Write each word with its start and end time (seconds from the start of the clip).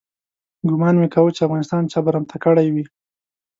ګومان 0.69 0.95
مې 1.01 1.07
کاوه 1.13 1.31
چې 1.35 1.41
افغانستان 1.47 1.83
چا 1.91 1.99
برمته 2.05 2.35
کړی 2.43 2.67
وي. 2.73 2.85